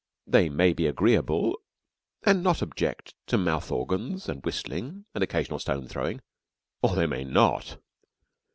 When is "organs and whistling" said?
3.71-5.05